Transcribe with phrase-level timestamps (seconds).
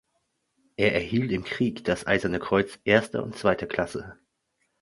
[0.77, 4.17] Er erhielt im Krieg das Eiserne Kreuz erster und zweiter Klasse.